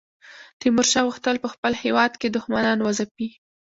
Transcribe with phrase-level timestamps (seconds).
[0.59, 3.29] تیمورشاه غوښتل په خپل هیواد کې دښمنان وځپي.